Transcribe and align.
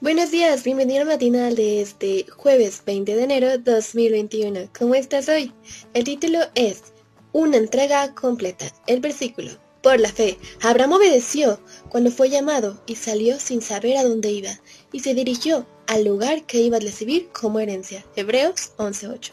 Buenos 0.00 0.30
días, 0.30 0.62
bienvenido 0.62 1.00
al 1.00 1.08
matinal 1.08 1.56
de 1.56 1.80
este 1.80 2.24
jueves 2.30 2.84
20 2.86 3.16
de 3.16 3.24
enero 3.24 3.58
2021. 3.58 4.70
¿Cómo 4.78 4.94
estás 4.94 5.28
hoy? 5.28 5.52
El 5.92 6.04
título 6.04 6.38
es 6.54 6.84
Una 7.32 7.56
entrega 7.56 8.14
completa. 8.14 8.66
El 8.86 9.00
versículo. 9.00 9.50
Por 9.82 9.98
la 9.98 10.12
fe, 10.12 10.38
Abraham 10.62 10.92
obedeció 10.92 11.58
cuando 11.88 12.12
fue 12.12 12.30
llamado 12.30 12.80
y 12.86 12.94
salió 12.94 13.40
sin 13.40 13.60
saber 13.60 13.96
a 13.96 14.04
dónde 14.04 14.30
iba 14.30 14.50
y 14.92 15.00
se 15.00 15.14
dirigió 15.14 15.66
al 15.88 16.04
lugar 16.04 16.46
que 16.46 16.60
iba 16.60 16.76
a 16.76 16.80
recibir 16.80 17.30
como 17.30 17.58
herencia. 17.58 18.06
Hebreos 18.14 18.70
11.8. 18.76 19.32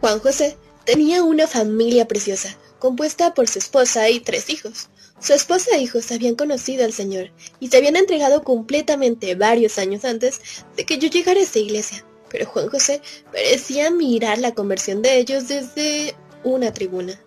Juan 0.00 0.20
José 0.20 0.56
tenía 0.86 1.22
una 1.22 1.46
familia 1.46 2.08
preciosa, 2.08 2.56
compuesta 2.82 3.32
por 3.32 3.46
su 3.46 3.60
esposa 3.60 4.10
y 4.10 4.18
tres 4.18 4.50
hijos. 4.50 4.88
Su 5.20 5.34
esposa 5.34 5.76
e 5.76 5.82
hijos 5.82 6.10
habían 6.10 6.34
conocido 6.34 6.84
al 6.84 6.92
Señor 6.92 7.30
y 7.60 7.68
se 7.68 7.76
habían 7.76 7.94
entregado 7.94 8.42
completamente 8.42 9.36
varios 9.36 9.78
años 9.78 10.04
antes 10.04 10.40
de 10.76 10.84
que 10.84 10.98
yo 10.98 11.08
llegara 11.08 11.38
a 11.38 11.44
esa 11.44 11.60
iglesia, 11.60 12.04
pero 12.28 12.44
Juan 12.44 12.68
José 12.68 13.00
parecía 13.30 13.92
mirar 13.92 14.38
la 14.38 14.52
conversión 14.52 15.00
de 15.00 15.16
ellos 15.16 15.46
desde 15.46 16.16
una 16.42 16.72
tribuna. 16.72 17.20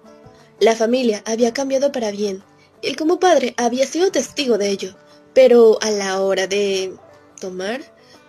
La 0.60 0.76
familia 0.76 1.24
había 1.26 1.54
cambiado 1.54 1.94
para 1.94 2.12
bien, 2.12 2.44
y 2.82 2.88
él 2.88 2.98
como 2.98 3.22
padre 3.22 3.54
había 3.56 3.88
sido 3.88 4.12
testigo 4.12 4.58
de 4.58 4.72
ello, 4.72 4.98
pero 5.34 5.78
a 5.82 5.90
la 5.90 6.20
hora 6.20 6.48
de 6.48 6.94
tomar 7.40 7.80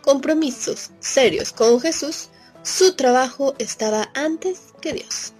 compromisos 0.00 0.90
serios 1.00 1.50
con 1.50 1.80
Jesús, 1.80 2.28
su 2.62 2.94
trabajo 2.94 3.56
estaba 3.58 4.12
antes 4.14 4.60
que 4.80 4.92
Dios. 4.92 5.32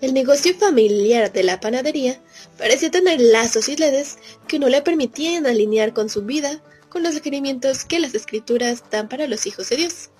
El 0.00 0.14
negocio 0.14 0.54
familiar 0.54 1.32
de 1.32 1.42
la 1.42 1.58
panadería 1.58 2.20
parecía 2.56 2.90
tener 2.90 3.20
lazos 3.20 3.68
y 3.68 3.74
redes 3.74 4.18
que 4.46 4.60
no 4.60 4.68
le 4.68 4.80
permitían 4.80 5.44
alinear 5.44 5.92
con 5.92 6.08
su 6.08 6.22
vida 6.22 6.62
con 6.88 7.02
los 7.02 7.14
requerimientos 7.14 7.84
que 7.84 7.98
las 7.98 8.14
escrituras 8.14 8.84
dan 8.90 9.08
para 9.08 9.26
los 9.26 9.46
hijos 9.46 9.68
de 9.70 9.76
Dios. 9.76 10.10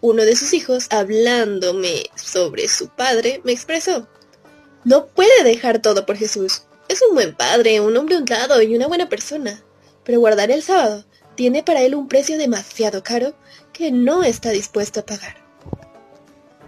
Uno 0.00 0.24
de 0.24 0.34
sus 0.34 0.52
hijos, 0.52 0.88
hablándome 0.90 2.10
sobre 2.16 2.68
su 2.68 2.88
padre, 2.88 3.40
me 3.44 3.52
expresó, 3.52 4.08
no 4.84 5.06
puede 5.06 5.44
dejar 5.44 5.80
todo 5.80 6.04
por 6.04 6.16
Jesús. 6.16 6.62
Es 6.88 7.00
un 7.08 7.14
buen 7.14 7.36
padre, 7.36 7.80
un 7.80 7.96
hombre 7.96 8.16
honrado 8.16 8.60
y 8.60 8.74
una 8.74 8.88
buena 8.88 9.08
persona, 9.08 9.62
pero 10.02 10.18
guardar 10.18 10.50
el 10.50 10.64
sábado 10.64 11.04
tiene 11.36 11.62
para 11.62 11.82
él 11.82 11.94
un 11.94 12.08
precio 12.08 12.36
demasiado 12.36 13.04
caro 13.04 13.34
que 13.72 13.92
no 13.92 14.24
está 14.24 14.50
dispuesto 14.50 15.00
a 15.00 15.06
pagar. 15.06 15.41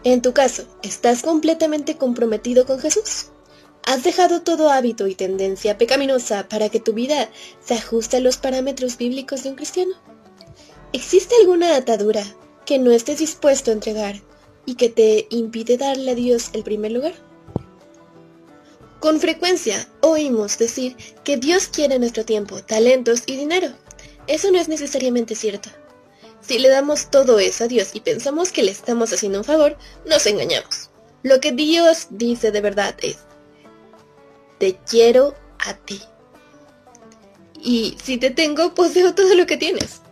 En 0.04 0.20
tu 0.20 0.34
caso, 0.34 0.64
¿estás 0.82 1.22
completamente 1.22 1.96
comprometido 1.96 2.66
con 2.66 2.78
Jesús? 2.78 3.28
¿Has 3.86 4.04
dejado 4.04 4.42
todo 4.42 4.68
hábito 4.68 5.06
y 5.06 5.14
tendencia 5.14 5.78
pecaminosa 5.78 6.46
para 6.46 6.68
que 6.68 6.78
tu 6.78 6.92
vida 6.92 7.30
se 7.64 7.74
ajuste 7.74 8.18
a 8.18 8.20
los 8.20 8.36
parámetros 8.36 8.98
bíblicos 8.98 9.42
de 9.42 9.50
un 9.50 9.56
cristiano? 9.56 9.94
¿Existe 10.92 11.34
alguna 11.40 11.74
atadura 11.74 12.22
que 12.66 12.78
no 12.78 12.90
estés 12.90 13.18
dispuesto 13.18 13.70
a 13.70 13.74
entregar 13.74 14.16
y 14.66 14.74
que 14.74 14.90
te 14.90 15.26
impide 15.30 15.78
darle 15.78 16.10
a 16.10 16.14
Dios 16.14 16.50
el 16.52 16.64
primer 16.64 16.92
lugar? 16.92 17.14
Con 19.00 19.20
frecuencia 19.20 19.88
oímos 20.02 20.58
decir 20.58 20.96
que 21.24 21.38
Dios 21.38 21.68
quiere 21.68 21.98
nuestro 21.98 22.26
tiempo, 22.26 22.62
talentos 22.62 23.22
y 23.26 23.36
dinero. 23.36 23.68
Eso 24.26 24.50
no 24.50 24.58
es 24.58 24.68
necesariamente 24.68 25.34
cierto. 25.34 25.70
Si 26.46 26.58
le 26.58 26.68
damos 26.68 27.10
todo 27.10 27.38
eso 27.38 27.64
a 27.64 27.68
Dios 27.68 27.90
y 27.94 28.00
pensamos 28.00 28.52
que 28.52 28.62
le 28.62 28.70
estamos 28.70 29.12
haciendo 29.12 29.38
un 29.38 29.44
favor, 29.44 29.78
nos 30.06 30.26
engañamos. 30.26 30.90
Lo 31.22 31.40
que 31.40 31.52
Dios 31.52 32.08
dice 32.10 32.50
de 32.50 32.60
verdad 32.60 32.94
es, 33.00 33.18
te 34.58 34.78
quiero 34.86 35.34
a 35.58 35.74
ti. 35.74 36.02
Y 37.58 37.96
si 38.02 38.18
te 38.18 38.28
tengo, 38.28 38.74
poseo 38.74 39.14
todo 39.14 39.34
lo 39.34 39.46
que 39.46 39.56
tienes. 39.56 40.02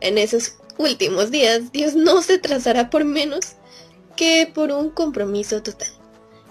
En 0.00 0.18
esos 0.18 0.56
últimos 0.76 1.30
días, 1.30 1.72
Dios 1.72 1.94
no 1.94 2.20
se 2.20 2.38
trazará 2.38 2.90
por 2.90 3.04
menos 3.04 3.52
que 4.16 4.50
por 4.54 4.70
un 4.72 4.90
compromiso 4.90 5.62
total. 5.62 5.88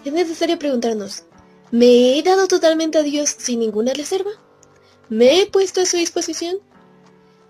Es 0.03 0.11
necesario 0.11 0.57
preguntarnos, 0.57 1.25
¿me 1.69 2.17
he 2.17 2.23
dado 2.23 2.47
totalmente 2.47 2.97
a 2.97 3.03
Dios 3.03 3.35
sin 3.37 3.59
ninguna 3.59 3.93
reserva? 3.93 4.31
¿Me 5.07 5.41
he 5.41 5.45
puesto 5.45 5.81
a 5.81 5.85
su 5.85 5.97
disposición? 5.97 6.57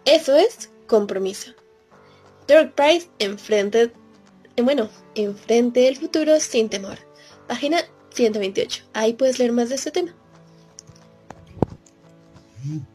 Eso 0.03 0.35
es 0.35 0.69
compromiso. 0.87 1.53
Dirk 2.49 2.73
Price 2.73 3.07
enfrente, 3.19 3.91
eh, 4.55 4.61
bueno, 4.63 4.89
enfrente 5.13 5.87
el 5.87 5.97
futuro 5.97 6.39
sin 6.39 6.67
temor. 6.67 6.97
Página 7.47 7.83
128. 8.15 8.85
Ahí 8.93 9.13
puedes 9.13 9.37
leer 9.37 9.51
más 9.51 9.69
de 9.69 9.75
este 9.75 9.91
tema. 9.91 10.15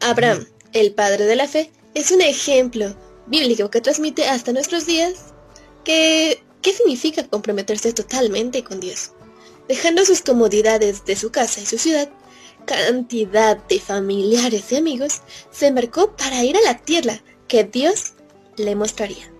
Abraham, 0.01 0.45
el 0.73 0.93
padre 0.93 1.23
de 1.23 1.37
la 1.37 1.47
fe, 1.47 1.71
es 1.93 2.11
un 2.11 2.19
ejemplo 2.21 2.97
bíblico 3.27 3.69
que 3.69 3.79
transmite 3.79 4.27
hasta 4.27 4.51
nuestros 4.51 4.85
días 4.85 5.33
que 5.85 6.43
qué 6.61 6.73
significa 6.73 7.25
comprometerse 7.25 7.93
totalmente 7.93 8.61
con 8.61 8.81
Dios. 8.81 9.13
Dejando 9.69 10.03
sus 10.03 10.21
comodidades 10.21 11.05
de 11.05 11.15
su 11.15 11.31
casa 11.31 11.61
y 11.61 11.65
su 11.65 11.77
ciudad, 11.77 12.09
cantidad 12.65 13.55
de 13.69 13.79
familiares 13.79 14.69
y 14.73 14.75
amigos 14.75 15.21
se 15.49 15.67
embarcó 15.67 16.13
para 16.17 16.43
ir 16.43 16.57
a 16.57 16.61
la 16.61 16.77
tierra 16.79 17.21
que 17.47 17.63
Dios 17.63 18.15
le 18.57 18.75
mostraría. 18.75 19.34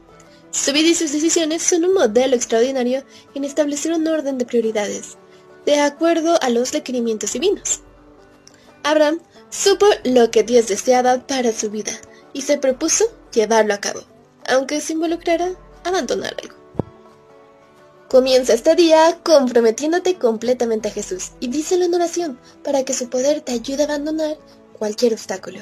Su 0.55 0.71
vida 0.71 0.87
y 0.87 0.95
sus 0.95 1.11
decisiones 1.11 1.63
son 1.63 1.83
un 1.83 1.93
modelo 1.93 2.33
extraordinario 2.33 3.03
en 3.33 3.43
establecer 3.43 3.91
un 3.91 4.07
orden 4.07 4.37
de 4.37 4.45
prioridades, 4.45 5.17
de 5.65 5.81
acuerdo 5.81 6.41
a 6.41 6.49
los 6.49 6.71
requerimientos 6.71 7.33
divinos. 7.33 7.81
Abraham 8.83 9.19
supo 9.49 9.85
lo 10.05 10.31
que 10.31 10.43
Dios 10.43 10.67
deseaba 10.67 11.27
para 11.27 11.51
su 11.51 11.69
vida 11.69 11.91
y 12.31 12.43
se 12.43 12.57
propuso 12.57 13.03
llevarlo 13.33 13.73
a 13.73 13.81
cabo, 13.81 13.99
aunque 14.47 14.79
se 14.79 14.93
involucrara 14.93 15.51
abandonar 15.83 16.33
algo. 16.41 16.55
Comienza 18.09 18.53
este 18.53 18.75
día 18.75 19.19
comprometiéndote 19.23 20.17
completamente 20.17 20.87
a 20.87 20.91
Jesús 20.91 21.31
y 21.41 21.49
díselo 21.49 21.83
en 21.83 21.95
oración 21.95 22.39
para 22.63 22.85
que 22.85 22.93
su 22.93 23.09
poder 23.09 23.41
te 23.41 23.51
ayude 23.51 23.83
a 23.83 23.87
abandonar 23.87 24.37
cualquier 24.79 25.11
obstáculo. 25.11 25.59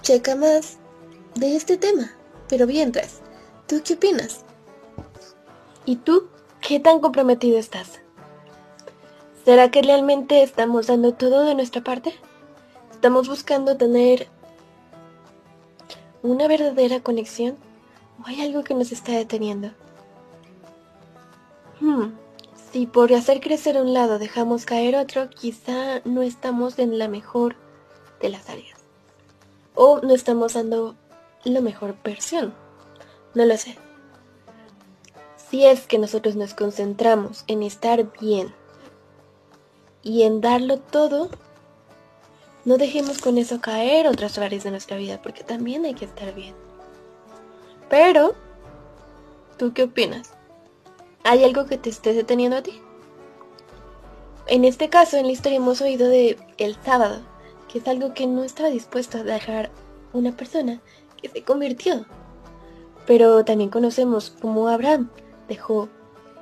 Checa 0.00 0.36
más 0.36 0.78
de 1.34 1.54
este 1.54 1.76
tema, 1.76 2.16
pero 2.48 2.66
mientras, 2.66 3.20
¿Tú 3.70 3.80
qué 3.84 3.94
opinas? 3.94 4.44
¿Y 5.84 5.94
tú 5.94 6.26
qué 6.60 6.80
tan 6.80 6.98
comprometido 6.98 7.56
estás? 7.56 8.00
¿Será 9.44 9.70
que 9.70 9.80
realmente 9.80 10.42
estamos 10.42 10.88
dando 10.88 11.14
todo 11.14 11.44
de 11.44 11.54
nuestra 11.54 11.80
parte? 11.80 12.12
¿Estamos 12.90 13.28
buscando 13.28 13.76
tener 13.76 14.26
una 16.24 16.48
verdadera 16.48 16.98
conexión? 16.98 17.58
¿O 18.20 18.26
hay 18.26 18.40
algo 18.40 18.64
que 18.64 18.74
nos 18.74 18.90
está 18.90 19.12
deteniendo? 19.12 19.70
Hmm, 21.78 22.06
si 22.72 22.86
por 22.86 23.14
hacer 23.14 23.40
crecer 23.40 23.80
un 23.80 23.94
lado 23.94 24.18
dejamos 24.18 24.64
caer 24.64 24.96
otro, 24.96 25.30
quizá 25.30 26.00
no 26.04 26.22
estamos 26.22 26.76
en 26.80 26.98
la 26.98 27.06
mejor 27.06 27.54
de 28.20 28.30
las 28.30 28.50
áreas. 28.50 28.80
O 29.76 30.00
no 30.00 30.12
estamos 30.12 30.54
dando 30.54 30.96
la 31.44 31.60
mejor 31.60 31.94
versión. 32.02 32.52
No 33.34 33.44
lo 33.44 33.56
sé. 33.56 33.76
Si 35.50 35.64
es 35.64 35.86
que 35.86 35.98
nosotros 35.98 36.36
nos 36.36 36.54
concentramos 36.54 37.44
en 37.46 37.62
estar 37.62 38.12
bien 38.20 38.54
y 40.02 40.22
en 40.22 40.40
darlo 40.40 40.78
todo, 40.78 41.28
no 42.64 42.76
dejemos 42.76 43.18
con 43.18 43.38
eso 43.38 43.60
caer 43.60 44.06
otras 44.06 44.38
áreas 44.38 44.64
de 44.64 44.70
nuestra 44.70 44.96
vida, 44.96 45.20
porque 45.22 45.44
también 45.44 45.84
hay 45.84 45.94
que 45.94 46.04
estar 46.04 46.34
bien. 46.34 46.54
Pero, 47.88 48.34
¿tú 49.58 49.72
qué 49.72 49.84
opinas? 49.84 50.34
¿Hay 51.24 51.44
algo 51.44 51.66
que 51.66 51.78
te 51.78 51.90
esté 51.90 52.14
deteniendo 52.14 52.56
a 52.56 52.62
ti? 52.62 52.80
En 54.46 54.64
este 54.64 54.88
caso, 54.88 55.16
en 55.16 55.26
la 55.26 55.32
historia 55.32 55.58
hemos 55.58 55.80
oído 55.80 56.08
de 56.08 56.38
el 56.58 56.76
sábado, 56.84 57.20
que 57.68 57.78
es 57.78 57.88
algo 57.88 58.14
que 58.14 58.26
no 58.26 58.44
estaba 58.44 58.68
dispuesto 58.68 59.18
a 59.18 59.22
dejar 59.22 59.70
una 60.12 60.36
persona 60.36 60.80
que 61.20 61.28
se 61.28 61.44
convirtió 61.44 62.06
pero 63.06 63.44
también 63.44 63.70
conocemos 63.70 64.34
cómo 64.40 64.68
Abraham 64.68 65.10
dejó 65.48 65.88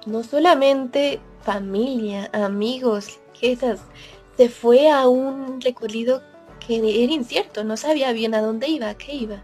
no 0.07 0.23
solamente 0.23 1.21
familia, 1.43 2.31
amigos, 2.33 3.19
riquezas, 3.33 3.81
se 4.37 4.49
fue 4.49 4.91
a 4.91 5.09
un 5.09 5.61
recorrido 5.61 6.23
que 6.65 6.77
era 6.77 7.13
incierto, 7.13 7.65
no 7.65 7.77
sabía 7.77 8.13
bien 8.13 8.35
a 8.35 8.43
dónde 8.43 8.69
iba, 8.69 8.89
a 8.89 8.97
qué 8.97 9.15
iba, 9.15 9.43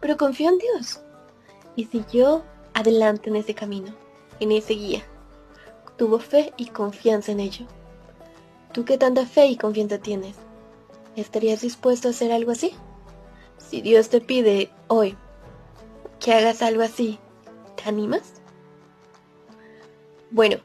pero 0.00 0.16
confió 0.16 0.48
en 0.48 0.58
Dios 0.58 1.00
y 1.74 1.84
siguió 1.84 2.44
adelante 2.74 3.30
en 3.30 3.36
ese 3.36 3.54
camino, 3.54 3.94
en 4.40 4.52
ese 4.52 4.74
guía. 4.74 5.02
Tuvo 5.96 6.18
fe 6.18 6.52
y 6.56 6.66
confianza 6.66 7.32
en 7.32 7.40
ello. 7.40 7.66
¿Tú 8.72 8.84
qué 8.84 8.98
tanta 8.98 9.24
fe 9.24 9.46
y 9.46 9.56
confianza 9.56 9.98
tienes? 9.98 10.36
¿Estarías 11.16 11.62
dispuesto 11.62 12.08
a 12.08 12.10
hacer 12.10 12.32
algo 12.32 12.50
así? 12.50 12.72
Si 13.56 13.80
Dios 13.80 14.10
te 14.10 14.20
pide 14.20 14.70
hoy 14.88 15.16
que 16.26 16.34
hagas 16.34 16.60
algo 16.60 16.82
así. 16.82 17.20
¿Te 17.76 17.88
animas? 17.88 18.32
Bueno, 20.32 20.56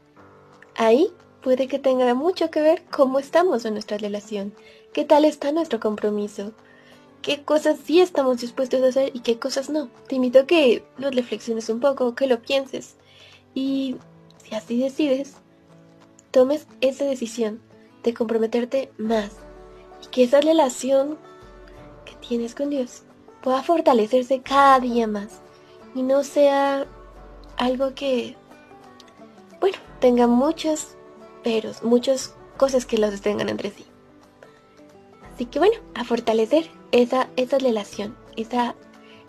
ahí 0.76 1.14
puede 1.44 1.68
que 1.68 1.78
tenga 1.78 2.16
mucho 2.16 2.50
que 2.50 2.64
ver 2.64 2.82
cómo 2.90 3.20
estamos 3.20 3.64
en 3.66 3.74
nuestra 3.74 4.00
relación, 4.00 4.56
qué 4.92 5.06
tal 5.06 5.24
está 5.24 5.52
nuestro 5.52 5.80
compromiso 5.80 6.54
qué 7.22 7.44
cosas 7.44 7.78
sí 7.86 8.02
estamos 8.02 8.42
dispuestos 8.42 8.82
a 8.82 8.88
hacer 8.88 9.12
y 9.14 9.20
qué 9.20 9.38
cosas 9.38 9.70
no. 9.70 9.90
Te 10.08 10.16
invito 10.16 10.40
a 10.40 10.48
que 10.48 10.84
lo 10.98 11.12
reflexiones 11.12 11.70
un 11.70 11.80
poco, 11.80 12.16
que 12.16 12.26
lo 12.26 12.42
pienses. 12.42 12.96
Y 13.54 13.98
si 14.44 14.56
así 14.56 14.80
decides, 14.80 15.36
tomes 16.32 16.66
esa 16.82 17.06
decisión 17.06 17.62
de 18.02 18.16
comprometerte 18.16 18.92
más 18.98 19.30
y 20.04 20.08
que 20.08 20.24
esa 20.24 20.42
relación 20.42 21.20
que 22.06 22.16
tienes 22.28 22.56
con 22.56 22.72
Dios 22.72 23.04
pueda 23.44 23.62
fortalecerse 23.62 24.42
cada 24.42 24.80
día 24.80 25.06
más 25.06 25.42
y 25.96 26.04
no 26.04 26.24
sea 26.24 26.88
algo 27.58 27.94
que, 27.94 28.36
bueno, 29.60 29.78
tenga 30.00 30.28
muchos 30.28 30.96
peros, 31.44 31.84
muchas 31.84 32.36
cosas 32.58 32.86
que 32.86 32.98
los 32.98 33.12
detengan 33.12 33.50
entre 33.50 33.72
sí. 33.72 33.86
Así 35.34 35.46
que 35.46 35.60
bueno, 35.60 35.76
a 35.96 36.04
fortalecer 36.04 36.70
esa, 36.92 37.30
esa 37.36 37.58
relación, 37.58 38.16
esa, 38.36 38.76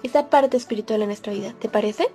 esa 0.02 0.28
parte 0.28 0.56
espiritual 0.56 1.02
en 1.02 1.08
nuestra 1.08 1.32
vida. 1.32 1.54
¿Te 1.58 1.68
parece? 1.68 2.08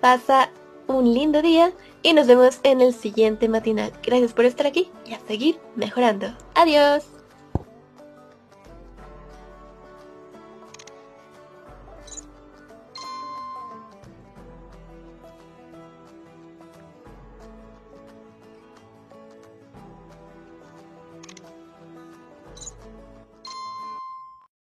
Pasa 0.00 0.50
un 0.86 1.12
lindo 1.12 1.42
día 1.42 1.72
y 2.02 2.14
nos 2.14 2.26
vemos 2.26 2.60
en 2.62 2.80
el 2.80 2.94
siguiente 2.94 3.48
matinal. 3.48 3.92
Gracias 4.02 4.32
por 4.32 4.44
estar 4.44 4.66
aquí 4.66 4.90
y 5.06 5.14
a 5.14 5.20
seguir 5.20 5.58
mejorando. 5.76 6.34
Adiós. 6.54 7.17